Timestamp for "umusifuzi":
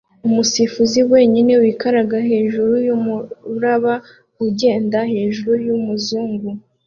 0.27-0.99